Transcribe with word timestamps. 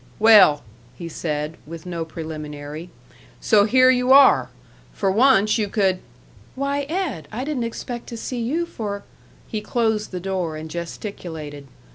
"Well!" 0.17 0.63
he 0.97 1.07
said, 1.07 1.57
with 1.67 1.85
no 1.85 2.05
preliminary, 2.05 2.89
"so 3.39 3.65
here 3.65 3.91
you 3.91 4.11
are! 4.11 4.49
For 4.93 5.11
once 5.11 5.59
you 5.59 5.67
could" 5.67 5.99
"Why, 6.55 6.87
Ed! 6.89 7.27
I 7.31 7.43
didn't 7.43 7.65
expect 7.65 8.07
to 8.07 8.17
see 8.17 8.39
you 8.41 8.65
for" 8.65 9.03
He 9.47 9.61
closed 9.61 10.09
the 10.09 10.19
door 10.19 10.57
and 10.57 10.71
gesticulated. 10.71 11.67